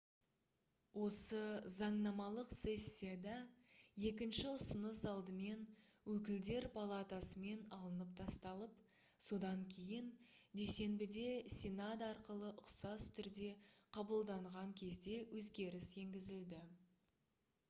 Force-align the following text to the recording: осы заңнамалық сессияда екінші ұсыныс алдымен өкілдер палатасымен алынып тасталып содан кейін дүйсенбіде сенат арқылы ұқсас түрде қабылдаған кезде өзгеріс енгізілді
осы 1.05 1.39
заңнамалық 1.71 2.47
сессияда 2.59 3.33
екінші 4.11 4.45
ұсыныс 4.51 5.01
алдымен 5.11 5.59
өкілдер 6.13 6.67
палатасымен 6.77 7.61
алынып 7.77 8.15
тасталып 8.21 8.81
содан 9.25 9.61
кейін 9.75 10.07
дүйсенбіде 10.61 11.25
сенат 11.57 12.05
арқылы 12.09 12.51
ұқсас 12.65 13.05
түрде 13.19 13.51
қабылдаған 13.99 14.73
кезде 14.81 15.19
өзгеріс 15.43 15.91
енгізілді 16.05 16.63